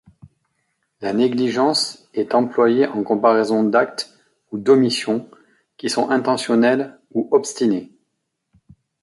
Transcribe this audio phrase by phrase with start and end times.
[1.01, 4.17] La négligence est employée en comparaison d'actes
[4.51, 5.29] ou d'omissions
[5.77, 7.91] qui sont intentionnels ou obstinés.